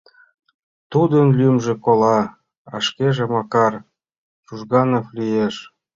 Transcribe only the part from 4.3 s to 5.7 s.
Чужганов лиеш.